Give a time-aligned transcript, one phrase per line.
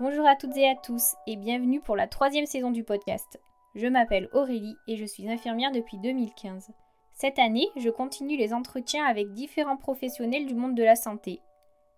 [0.00, 3.40] Bonjour à toutes et à tous et bienvenue pour la troisième saison du podcast.
[3.74, 6.70] Je m'appelle Aurélie et je suis infirmière depuis 2015.
[7.14, 11.40] Cette année, je continue les entretiens avec différents professionnels du monde de la santé.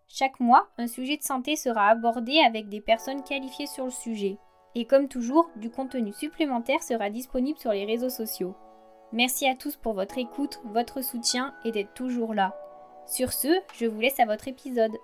[0.08, 4.38] Chaque mois, un sujet de santé sera abordé avec des personnes qualifiées sur le sujet.
[4.74, 8.54] Et comme toujours, du contenu supplémentaire sera disponible sur les réseaux sociaux.
[9.12, 12.56] Merci à tous pour votre écoute, votre soutien et d'être toujours là.
[13.06, 14.96] Sur ce, je vous laisse à votre épisode.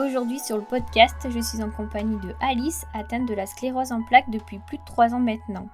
[0.00, 4.02] Aujourd'hui sur le podcast, je suis en compagnie de Alice, atteinte de la sclérose en
[4.02, 5.66] plaques depuis plus de 3 ans maintenant.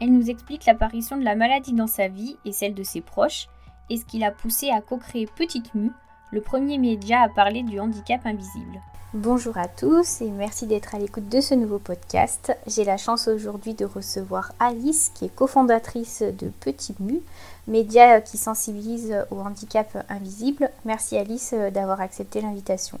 [0.00, 3.48] Elle nous explique l'apparition de la maladie dans sa vie et celle de ses proches,
[3.90, 5.92] et ce qui l'a poussée à co-créer Petite Mue,
[6.32, 8.80] le premier média à parler du handicap invisible.
[9.12, 12.56] Bonjour à tous et merci d'être à l'écoute de ce nouveau podcast.
[12.66, 17.20] J'ai la chance aujourd'hui de recevoir Alice qui est cofondatrice de Petite Mue,
[17.66, 20.70] média qui sensibilise au handicap invisible.
[20.86, 22.98] Merci Alice d'avoir accepté l'invitation.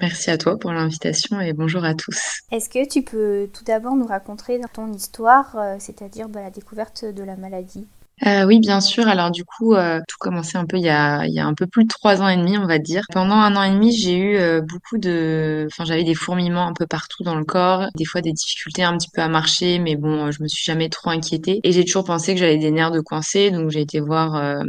[0.00, 2.42] Merci à toi pour l'invitation et bonjour à tous.
[2.52, 7.04] Est-ce que tu peux tout d'abord nous raconter ton histoire, euh, c'est-à-dire bah, la découverte
[7.04, 7.84] de la maladie?
[8.26, 9.08] Euh, oui, bien sûr.
[9.08, 11.54] Alors du coup, euh, tout commençait un peu il y, a, il y a un
[11.54, 13.04] peu plus de trois ans et demi, on va dire.
[13.12, 16.86] Pendant un an et demi, j'ai eu beaucoup de, enfin, j'avais des fourmillements un peu
[16.86, 20.30] partout dans le corps, des fois des difficultés un petit peu à marcher, mais bon,
[20.32, 21.60] je me suis jamais trop inquiétée.
[21.62, 24.62] Et j'ai toujours pensé que j'avais des nerfs de coincé, donc j'ai été voir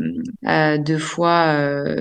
[0.44, 1.54] deux fois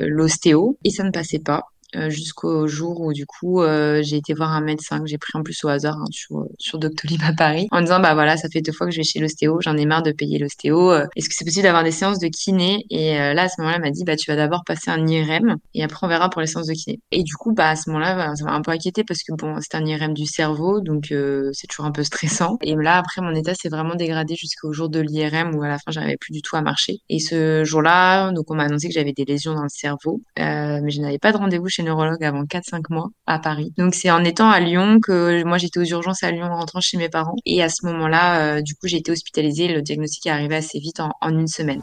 [0.07, 1.65] l'ostéo et ça ne passait pas.
[1.97, 5.39] Euh, jusqu'au jour où du coup euh, j'ai été voir un médecin que j'ai pris
[5.39, 8.51] en plus au hasard hein, sur sur Doctolib à Paris en disant bah voilà ça
[8.51, 11.07] fait deux fois que je vais chez l'ostéo j'en ai marre de payer l'ostéo euh,
[11.17, 12.85] est-ce que c'est possible d'avoir des séances de kiné?
[12.91, 15.57] Et là à ce moment-là elle m'a dit bah tu vas d'abord passer un IRM
[15.73, 17.01] et après on verra pour les séances de kiné.
[17.11, 19.33] Et du coup bah à ce moment-là bah, ça m'a un peu inquiété parce que
[19.33, 21.07] bon c'est un IRM du cerveau donc
[21.55, 22.59] c'est toujours un peu stressant.
[22.61, 25.79] Et là après mon état s'est vraiment dégradé jusqu'au jour de l'IRM où à la
[25.79, 26.99] fin j'arrivais plus du tout à marcher.
[27.09, 30.91] Et ce jour-là donc on m'a annoncé que j'avais des lésions dans le cerveau mais
[30.91, 33.73] je n'avais pas de rendez-vous neurologue avant 4-5 mois à Paris.
[33.77, 36.81] Donc c'est en étant à Lyon que moi j'étais aux urgences à Lyon en rentrant
[36.81, 37.37] chez mes parents.
[37.45, 39.69] Et à ce moment-là, euh, du coup, j'ai été hospitalisée.
[39.69, 41.83] Le diagnostic est arrivé assez vite en une semaine.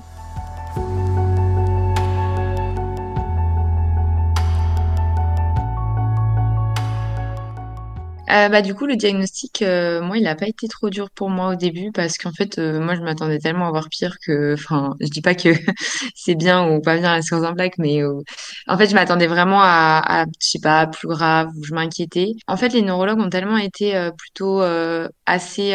[8.29, 11.29] Euh, bah, du coup, le diagnostic, euh, moi, il n'a pas été trop dur pour
[11.29, 14.53] moi au début parce qu'en fait, euh, moi, je m'attendais tellement à voir pire que,
[14.55, 15.49] enfin, je dis pas que
[16.15, 18.01] c'est bien ou pas bien la science en plaque, mais
[18.67, 22.31] en fait, je m'attendais vraiment à, à, je sais pas, plus grave ou je m'inquiétais.
[22.47, 24.61] En fait, les neurologues ont tellement été plutôt
[25.25, 25.71] assez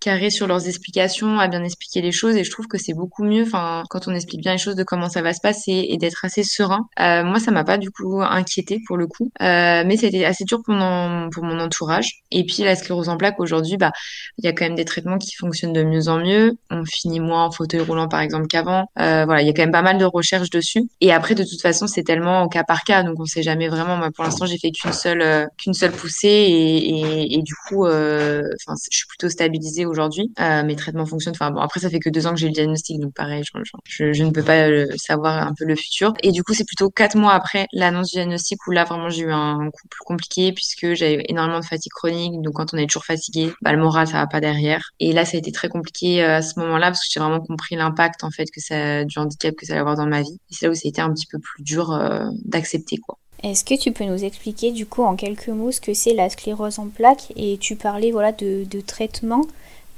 [0.00, 3.24] carrés sur leurs explications, à bien expliquer les choses et je trouve que c'est beaucoup
[3.24, 5.96] mieux, enfin, quand on explique bien les choses de comment ça va se passer et
[5.96, 6.86] d'être assez serein.
[6.98, 10.74] moi, ça m'a pas du coup inquiété pour le coup, mais c'était assez dur pour
[10.74, 11.86] mon, pour mon entourage
[12.30, 13.92] et puis la sclérose en plaques aujourd'hui, bah
[14.38, 16.56] il y a quand même des traitements qui fonctionnent de mieux en mieux.
[16.70, 18.90] On finit moins en fauteuil roulant par exemple qu'avant.
[18.98, 20.88] Euh, voilà, il y a quand même pas mal de recherches dessus.
[21.00, 23.68] Et après de toute façon c'est tellement au cas par cas, donc on sait jamais
[23.68, 23.96] vraiment.
[23.96, 28.42] Moi pour l'instant j'ai fait qu'une seule euh, qu'une seule poussée et, du coup, euh,
[28.68, 30.32] je suis plutôt stabilisée aujourd'hui.
[30.38, 31.34] mes traitements fonctionnent.
[31.34, 33.42] Enfin bon après ça fait que deux ans que j'ai le diagnostic, donc pareil,
[33.84, 36.14] je, ne peux pas savoir un peu le futur.
[36.22, 39.22] Et du coup c'est plutôt quatre mois après l'annonce du diagnostic où là vraiment j'ai
[39.22, 42.40] eu un coup plus compliqué puisque j'avais énormément de chronique.
[42.42, 44.90] Donc quand on est toujours fatigué, bah, le moral ça va pas derrière.
[45.00, 47.40] Et là ça a été très compliqué euh, à ce moment-là parce que j'ai vraiment
[47.40, 50.38] compris l'impact en fait que ça du handicap que ça allait avoir dans ma vie.
[50.50, 53.18] C'est là où ça a été un petit peu plus dur euh, d'accepter quoi.
[53.42, 56.30] Est-ce que tu peux nous expliquer du coup en quelques mots ce que c'est la
[56.30, 57.32] sclérose en plaques?
[57.36, 59.42] Et tu parlais voilà de, de traitement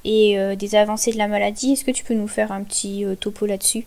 [0.05, 1.73] et euh, des avancées de la maladie.
[1.73, 3.87] Est-ce que tu peux nous faire un petit topo là-dessus?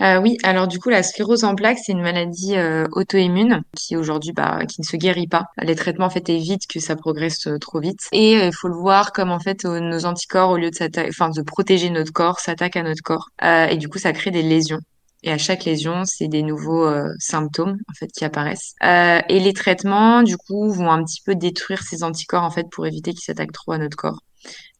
[0.00, 3.96] Euh, oui, alors du coup, la sclérose en plaques, c'est une maladie euh, auto-immune qui
[3.96, 5.46] aujourd'hui, bah, qui ne se guérit pas.
[5.62, 8.00] Les traitements en fait évitent que ça progresse euh, trop vite.
[8.12, 11.30] Et il faut le voir comme en fait nos anticorps, au lieu de s'attaquer, enfin
[11.30, 13.30] de protéger notre corps, s'attaquent à notre corps.
[13.42, 14.80] et du coup, ça crée des lésions.
[15.22, 18.74] Et à chaque lésion, c'est des nouveaux symptômes en fait qui apparaissent.
[18.82, 22.86] et les traitements, du coup, vont un petit peu détruire ces anticorps en fait pour
[22.86, 24.20] éviter qu'ils s'attaquent trop à notre corps.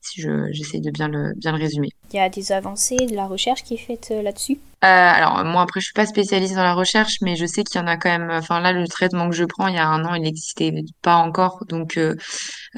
[0.01, 0.21] Si
[0.51, 1.89] j'essaie de bien le bien le résumer.
[2.13, 4.59] Il y a des avancées de la recherche qui est faite là-dessus?
[4.85, 7.81] Euh, alors moi après je suis pas spécialiste dans la recherche, mais je sais qu'il
[7.81, 8.31] y en a quand même.
[8.31, 11.17] Enfin là le traitement que je prends il y a un an il n'existait pas
[11.17, 12.15] encore, donc euh,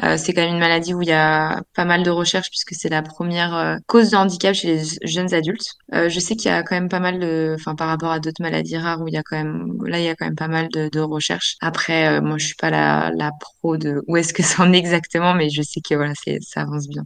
[0.04, 2.74] euh, c'est quand même une maladie où il y a pas mal de recherches puisque
[2.74, 5.66] c'est la première cause de handicap chez les jeunes adultes.
[5.92, 8.42] je sais qu'il y a quand même pas mal de, enfin par rapport à d'autres
[8.42, 10.48] maladies rares où il y a quand même, là il y a quand même pas
[10.48, 11.56] mal de, de recherches.
[11.60, 15.34] Après moi je suis pas la, pro de où est-ce que ça en est exactement,
[15.34, 17.02] mais je sais que voilà ça avance bien.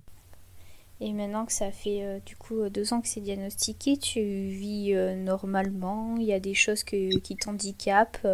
[1.00, 4.94] Et maintenant que ça fait euh, du coup deux ans que c'est diagnostiqué, tu vis
[4.94, 8.26] euh, normalement Il y a des choses que, qui t'handicapent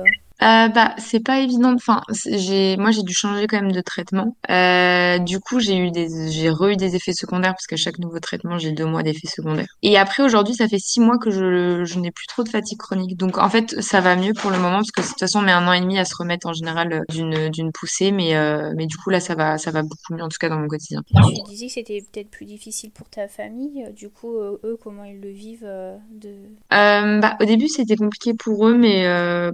[0.43, 1.73] Euh, bah, c'est pas évident.
[1.75, 4.37] Enfin, j'ai, moi, j'ai dû changer quand même de traitement.
[4.51, 7.99] Euh, du coup, j'ai eu des, j'ai re eu des effets secondaires parce qu'à chaque
[7.99, 9.67] nouveau traitement, j'ai deux mois d'effets secondaires.
[9.83, 12.79] Et après, aujourd'hui, ça fait six mois que je, je n'ai plus trop de fatigue
[12.79, 13.17] chronique.
[13.17, 15.43] Donc, en fait, ça va mieux pour le moment parce que de toute façon, on
[15.43, 18.13] met un an et demi à se remettre en général euh, d'une, d'une poussée.
[18.13, 20.51] Mais, euh, mais du coup, là, ça va, ça va beaucoup mieux, en tout cas
[20.51, 21.01] dans mon quotidien.
[21.07, 23.85] Tu disais que c'était peut-être plus difficile pour ta famille.
[23.87, 25.69] euh, Du coup, euh, eux, comment ils le vivent
[26.11, 26.29] de...
[26.75, 29.51] Euh, bah, au début, c'était compliqué pour eux, mais euh,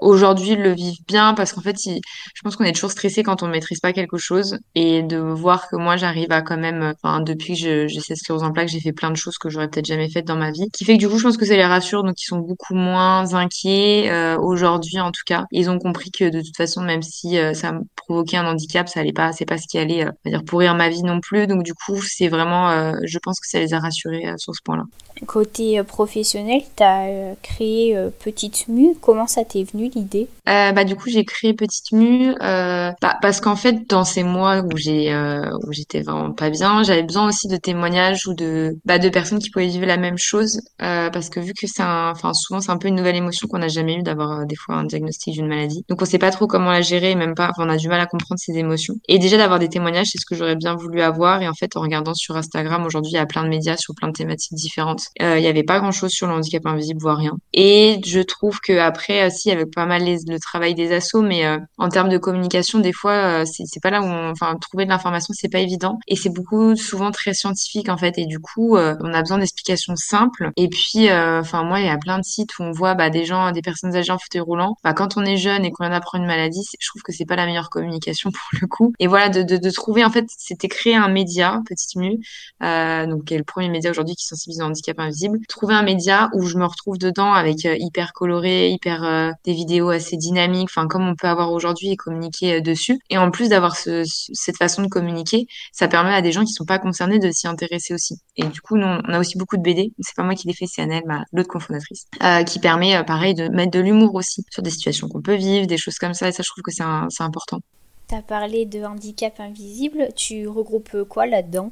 [0.00, 3.42] aujourd'hui, ils le vivent bien parce qu'en fait, je pense qu'on est toujours stressé quand
[3.42, 7.20] on maîtrise pas quelque chose et de voir que moi, j'arrive à quand même, enfin,
[7.20, 9.86] depuis que j'ai cette sclérose en plaques, j'ai fait plein de choses que j'aurais peut-être
[9.86, 11.64] jamais faites dans ma vie, qui fait que du coup, je pense que ça les
[11.64, 15.44] rassure, donc ils sont beaucoup moins inquiets euh, aujourd'hui, en tout cas.
[15.50, 19.00] Ils ont compris que de toute façon, même si euh, ça provoquait un handicap, ça
[19.00, 21.46] allait pas, c'est pas ce qui allait, euh, dire, pourrir ma vie non plus.
[21.46, 24.54] Donc du coup, c'est vraiment, euh, je pense que ça les a rassurés euh, sur
[24.54, 24.84] ce point-là.
[25.26, 28.94] Côté euh, professionnel, tu as créé euh, Petite Mue.
[29.00, 30.28] Comment ça t'est venu l'idée?
[30.46, 34.22] Euh, bah du coup j'ai créé Petite Mue euh, bah, parce qu'en fait dans ces
[34.24, 38.34] mois où j'ai euh, où j'étais vraiment pas bien j'avais besoin aussi de témoignages ou
[38.34, 41.66] de bah de personnes qui pouvaient vivre la même chose euh, parce que vu que
[41.66, 44.44] c'est enfin souvent c'est un peu une nouvelle émotion qu'on n'a jamais eu d'avoir euh,
[44.44, 47.34] des fois un diagnostic d'une maladie donc on sait pas trop comment la gérer même
[47.34, 50.18] pas on a du mal à comprendre ses émotions et déjà d'avoir des témoignages c'est
[50.18, 53.16] ce que j'aurais bien voulu avoir et en fait en regardant sur Instagram aujourd'hui il
[53.16, 55.78] y a plein de médias sur plein de thématiques différentes euh, il y avait pas
[55.78, 59.70] grand chose sur le handicap invisible voire rien et je trouve que après aussi avec
[59.72, 63.42] pas mal les, le travail des assos, mais euh, en termes de communication, des fois,
[63.42, 65.98] euh, c'est pas là où on, enfin, trouver de l'information, c'est pas évident.
[66.06, 68.18] Et c'est beaucoup, souvent très scientifique, en fait.
[68.18, 70.50] Et du coup, euh, on a besoin d'explications simples.
[70.56, 73.10] Et puis, euh, enfin, moi, il y a plein de sites où on voit, bah,
[73.10, 74.76] des gens, des personnes âgées en fauteuil roulant.
[74.84, 77.36] Bah, quand on est jeune et qu'on d'apprendre une maladie, je trouve que c'est pas
[77.36, 78.92] la meilleure communication pour le coup.
[78.98, 82.18] Et voilà, de, de, de trouver, en fait, c'était créer un média, Petite Mue,
[82.62, 85.38] euh, donc qui est le premier média aujourd'hui qui sensibilise au handicap invisible.
[85.48, 89.52] Trouver un média où je me retrouve dedans avec euh, hyper coloré, hyper euh, des
[89.52, 92.98] vidéos assez dynamiques, enfin comme on peut avoir aujourd'hui et communiquer euh, dessus.
[93.10, 96.44] Et en plus d'avoir ce, ce- cette façon de communiquer, ça permet à des gens
[96.44, 98.16] qui sont pas concernés de s'y intéresser aussi.
[98.36, 99.92] Et du coup, on a aussi beaucoup de BD.
[100.00, 102.04] C'est pas moi qui les fais, c'est Annelle, ma l'autre cofondatrice,
[102.46, 105.78] qui permet pareil de mettre de l'humour aussi sur des situations qu'on peut vivre, des
[105.78, 106.28] choses comme ça.
[106.28, 107.60] Et ça, je trouve que c'est important.
[108.06, 110.08] T'as parlé de handicap invisible.
[110.16, 111.70] Tu regroupes quoi là-dedans?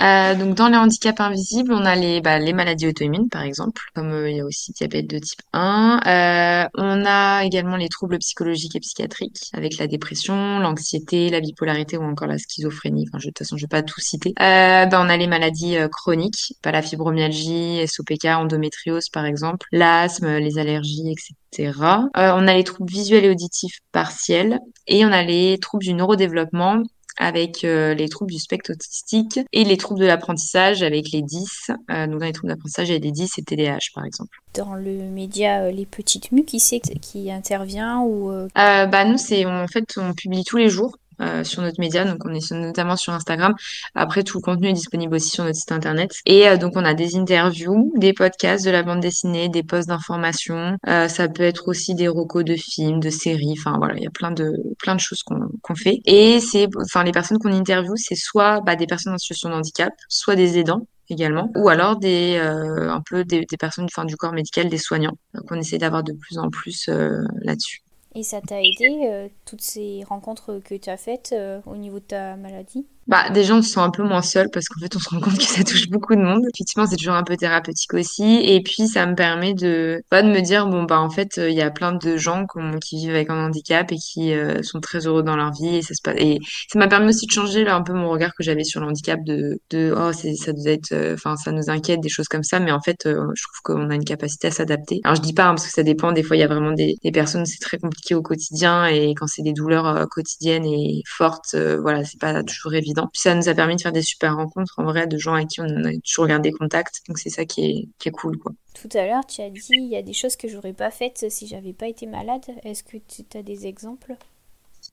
[0.00, 3.82] Euh, donc dans les handicaps invisibles, on a les, bah, les maladies auto-immunes par exemple,
[3.94, 6.00] comme euh, il y a aussi diabète de type 1.
[6.06, 11.96] Euh, on a également les troubles psychologiques et psychiatriques avec la dépression, l'anxiété, la bipolarité
[11.96, 13.06] ou encore la schizophrénie.
[13.08, 14.34] Enfin, je, de toute façon, je vais pas tout citer.
[14.40, 19.66] Euh, bah, on a les maladies euh, chroniques, pas la fibromyalgie, SOPK, endométriose par exemple,
[19.72, 21.72] l'asthme, les allergies, etc.
[22.16, 25.94] Euh, on a les troubles visuels et auditifs partiels et on a les troubles du
[25.94, 26.82] neurodéveloppement
[27.18, 31.70] avec euh, les troubles du spectre autistique et les troubles de l'apprentissage avec les 10.
[31.90, 34.38] Euh, donc dans les troubles d'apprentissage, il y a des 10 et TDAH par exemple.
[34.54, 39.04] Dans le média euh, Les Petites Mues, qui c'est qui intervient ou euh, Euh, bah
[39.04, 40.96] nous c'est en fait on publie tous les jours.
[41.20, 43.54] Euh, sur notre média, donc on est notamment sur Instagram.
[43.94, 46.12] Après, tout le contenu est disponible aussi sur notre site internet.
[46.26, 49.88] Et euh, donc, on a des interviews, des podcasts, de la bande dessinée, des posts
[49.88, 50.76] d'information.
[50.86, 53.54] Euh, ça peut être aussi des recos de films, de séries.
[53.58, 56.00] Enfin, voilà, il y a plein de plein de choses qu'on qu'on fait.
[56.06, 59.54] Et c'est, enfin, les personnes qu'on interviewe, c'est soit bah, des personnes en situation de
[59.54, 64.04] handicap, soit des aidants également, ou alors des euh, un peu des, des personnes enfin,
[64.04, 65.16] du corps médical, des soignants.
[65.34, 67.80] Donc, on essaie d'avoir de plus en plus euh, là-dessus.
[68.14, 72.00] Et ça t'a aidé euh, toutes ces rencontres que tu as faites euh, au niveau
[72.00, 72.86] de ta maladie?
[73.08, 75.18] Bah, déjà, on se sent un peu moins seul parce qu'en fait, on se rend
[75.20, 76.42] compte que ça touche beaucoup de monde.
[76.54, 78.40] Effectivement, c'est toujours un peu thérapeutique aussi.
[78.44, 81.54] Et puis, ça me permet de, pas de me dire, bon, bah, en fait, il
[81.54, 82.44] y a plein de gens
[82.82, 85.76] qui vivent avec un handicap et qui euh, sont très heureux dans leur vie.
[85.76, 86.38] Et ça se passe, et
[86.70, 88.88] ça m'a permis aussi de changer là, un peu mon regard que j'avais sur le
[88.88, 92.44] handicap de, de, oh, ça doit être, euh, enfin, ça nous inquiète, des choses comme
[92.44, 92.60] ça.
[92.60, 95.00] Mais en fait, euh, je trouve qu'on a une capacité à s'adapter.
[95.04, 96.12] Alors, je dis pas, hein, parce que ça dépend.
[96.12, 98.84] Des fois, il y a vraiment des, des personnes, c'est très compliqué au quotidien.
[98.84, 102.97] Et quand c'est des douleurs quotidiennes et fortes, voilà, c'est pas toujours évident.
[103.06, 105.48] Puis ça nous a permis de faire des super rencontres en vrai de gens avec
[105.48, 107.00] qui on a toujours gardé contact.
[107.08, 108.52] Donc c'est ça qui est, qui est cool, quoi.
[108.74, 111.26] Tout à l'heure, tu as dit il y a des choses que j'aurais pas faites
[111.30, 112.44] si j'avais pas été malade.
[112.64, 114.16] Est-ce que tu as des exemples?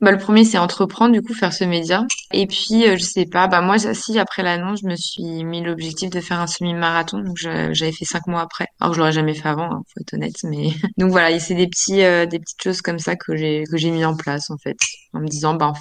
[0.01, 2.05] Bah, le premier, c'est entreprendre, du coup, faire ce média.
[2.33, 5.61] Et puis, euh, je sais pas, bah, moi, si, après l'annonce, je me suis mis
[5.61, 7.19] l'objectif de faire un semi-marathon.
[7.19, 8.67] Donc, j'avais fait cinq mois après.
[8.81, 11.67] Alors, je l'aurais jamais fait avant, hein, faut être honnête, mais, donc voilà, c'est des
[11.67, 14.57] petits, euh, des petites choses comme ça que j'ai, que j'ai mis en place, en
[14.57, 14.77] fait.
[15.13, 15.71] En me disant, bah,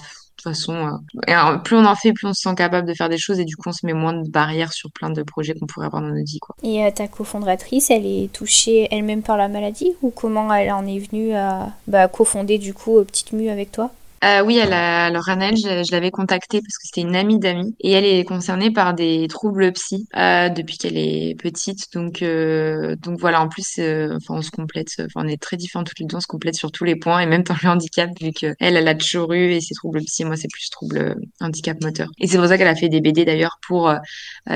[0.44, 0.90] façon, euh,
[1.26, 3.40] et, euh, plus on en fait, plus on se sent capable de faire des choses
[3.40, 5.86] et du coup, on se met moins de barrières sur plein de projets qu'on pourrait
[5.86, 6.54] avoir dans notre vie, quoi.
[6.62, 10.86] Et euh, ta cofondatrice, elle est touchée elle-même par la maladie ou comment elle en
[10.86, 13.90] est venue à bah, cofonder du coup Petite Mue avec toi?
[14.22, 17.74] Euh, oui, elle a, alors Annelle, je, l'avais contactée parce que c'était une amie d'amis
[17.80, 21.92] et elle est concernée par des troubles psy euh, depuis qu'elle est petite.
[21.92, 25.88] Donc, euh, donc voilà, en plus, euh, enfin, on se complète, on est très différentes
[25.88, 28.10] toutes les deux, on se complète sur tous les points et même dans le handicap
[28.20, 30.98] vu que elle, elle a toujours eu et ses troubles psy, moi c'est plus troubles
[30.98, 32.08] euh, handicap moteur.
[32.18, 33.92] Et c'est pour ça qu'elle a fait des BD d'ailleurs pour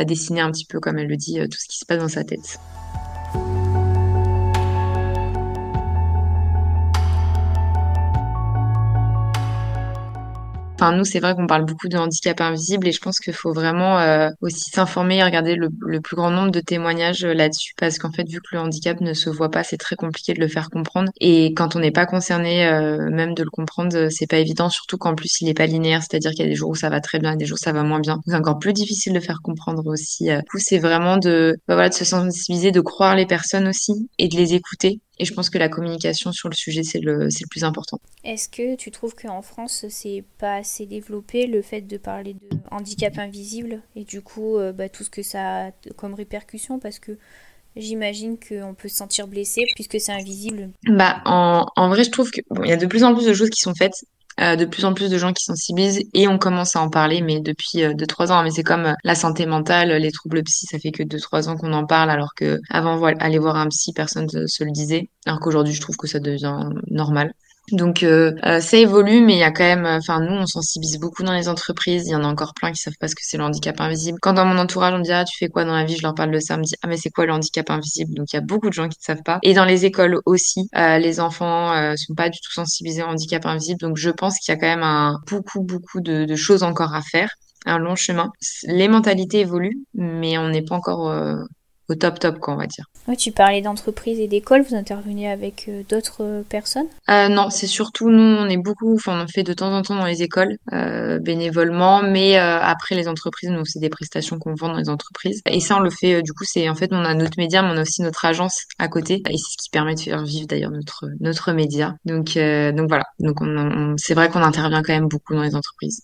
[0.07, 2.25] dessiner un petit peu, comme elle le dit, tout ce qui se passe dans sa
[2.25, 2.59] tête.
[10.81, 13.53] Enfin, nous, c'est vrai qu'on parle beaucoup de handicap invisible et je pense qu'il faut
[13.53, 17.73] vraiment euh, aussi s'informer et regarder le, le, plus grand nombre de témoignages euh, là-dessus
[17.77, 20.41] parce qu'en fait, vu que le handicap ne se voit pas, c'est très compliqué de
[20.41, 21.11] le faire comprendre.
[21.21, 24.71] Et quand on n'est pas concerné, euh, même de le comprendre, euh, c'est pas évident,
[24.71, 26.91] surtout qu'en plus, il n'est pas linéaire, c'est-à-dire qu'il y a des jours où ça
[26.91, 28.21] va très bien et des jours où ça va moins bien.
[28.25, 30.27] C'est encore plus difficile de faire comprendre aussi.
[30.27, 34.09] Du coup, c'est vraiment de, bah voilà, de se sensibiliser, de croire les personnes aussi
[34.19, 37.25] et de les écouter et je pense que la communication sur le sujet, c'est le,
[37.25, 37.99] le plus important.
[38.25, 42.57] Est-ce que tu trouves qu'en France, c'est pas assez développé le fait de parler de
[42.71, 46.79] handicap invisible et du coup, euh, bah, tout ce que ça a comme répercussion?
[46.79, 47.19] Parce que
[47.77, 50.71] j'imagine qu'on peut se sentir blessé puisque c'est invisible.
[50.87, 53.35] Bah, en, en vrai, je trouve qu'il bon, y a de plus en plus de
[53.35, 54.05] choses qui sont faites
[54.41, 57.21] euh, de plus en plus de gens qui sensibilisent et on commence à en parler,
[57.23, 58.43] mais depuis euh, deux trois ans.
[58.43, 61.49] Mais c'est comme euh, la santé mentale, les troubles psy, ça fait que deux trois
[61.49, 64.65] ans qu'on en parle, alors que avant voilà, aller voir un psy, personne se, se
[64.65, 65.11] le disait.
[65.27, 67.33] Alors qu'aujourd'hui, je trouve que ça devient normal.
[67.73, 70.99] Donc euh, euh, ça évolue, mais il y a quand même, enfin nous on sensibilise
[70.99, 72.07] beaucoup dans les entreprises.
[72.07, 74.19] Il y en a encore plein qui savent pas ce que c'est le handicap invisible.
[74.21, 76.03] Quand dans mon entourage on me dit ah tu fais quoi dans la vie, je
[76.03, 78.15] leur parle me dit ah mais c'est quoi le handicap invisible?
[78.15, 79.39] Donc il y a beaucoup de gens qui ne savent pas.
[79.43, 83.07] Et dans les écoles aussi, euh, les enfants euh, sont pas du tout sensibilisés au
[83.07, 83.81] handicap invisible.
[83.81, 86.95] Donc je pense qu'il y a quand même un beaucoup beaucoup de, de, choses encore
[86.95, 87.31] à faire,
[87.67, 88.31] un long chemin.
[88.65, 91.37] Les mentalités évoluent, mais on n'est pas encore euh,
[91.89, 92.85] au top top quoi on va dire.
[93.07, 96.87] Ouais, tu parlais d'entreprise et d'école, vous intervenez avec euh, d'autres euh, personnes?
[97.09, 99.97] Euh, Non, c'est surtout nous, on est beaucoup, enfin on fait de temps en temps
[99.97, 104.69] dans les écoles euh, bénévolement, mais après les entreprises, nous c'est des prestations qu'on vend
[104.69, 105.41] dans les entreprises.
[105.51, 107.71] Et ça on le fait, du coup c'est en fait on a notre média, mais
[107.73, 110.47] on a aussi notre agence à côté, et c'est ce qui permet de faire vivre
[110.47, 111.95] d'ailleurs notre notre média.
[112.05, 115.55] Donc donc voilà, donc on, on c'est vrai qu'on intervient quand même beaucoup dans les
[115.55, 116.03] entreprises.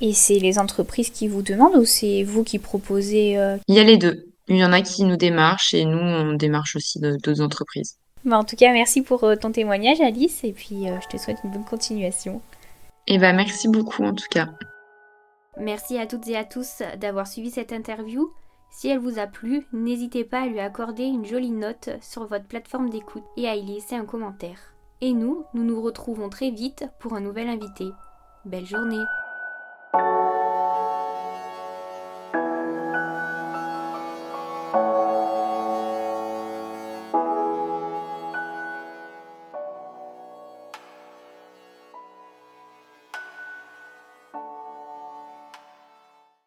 [0.00, 3.38] Et c'est les entreprises qui vous demandent ou c'est vous qui proposez
[3.68, 4.26] Il y a les deux.
[4.48, 7.98] Il y en a qui nous démarchent et nous, on démarche aussi d'autres entreprises.
[8.24, 11.16] Bah en tout cas, merci pour euh, ton témoignage, Alice, et puis euh, je te
[11.16, 12.40] souhaite une bonne continuation.
[13.06, 14.48] Et bah, merci beaucoup en tout cas.
[15.58, 18.32] Merci à toutes et à tous d'avoir suivi cette interview.
[18.70, 22.46] Si elle vous a plu, n'hésitez pas à lui accorder une jolie note sur votre
[22.46, 24.74] plateforme d'écoute et à y laisser un commentaire.
[25.00, 27.86] Et nous, nous nous retrouvons très vite pour un nouvel invité.
[28.44, 29.02] Belle journée